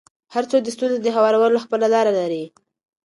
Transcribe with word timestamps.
هر 0.33 0.43
څوک 0.49 0.61
د 0.63 0.69
ستونزو 0.75 0.97
د 1.01 1.07
هوارولو 1.15 1.63
خپله 1.65 1.85
لاره 1.95 2.11
لري. 2.19 2.43